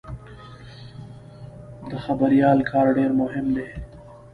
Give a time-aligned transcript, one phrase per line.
[1.89, 3.67] د خبریال کار ډېر مهم دی.